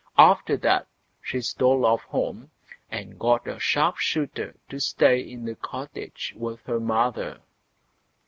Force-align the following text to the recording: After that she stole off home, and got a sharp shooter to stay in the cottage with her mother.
After 0.17 0.57
that 0.57 0.87
she 1.21 1.41
stole 1.41 1.85
off 1.85 2.01
home, 2.05 2.49
and 2.89 3.19
got 3.19 3.47
a 3.47 3.59
sharp 3.59 3.97
shooter 3.97 4.55
to 4.69 4.79
stay 4.79 5.19
in 5.19 5.45
the 5.45 5.53
cottage 5.53 6.33
with 6.35 6.65
her 6.65 6.79
mother. 6.79 7.41